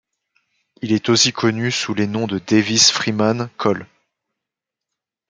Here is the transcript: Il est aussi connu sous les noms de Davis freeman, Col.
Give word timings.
Il 0.81 0.93
est 0.93 1.09
aussi 1.09 1.31
connu 1.31 1.69
sous 1.69 1.93
les 1.93 2.07
noms 2.07 2.25
de 2.25 2.39
Davis 2.39 2.89
freeman, 2.89 3.51
Col. 3.57 3.85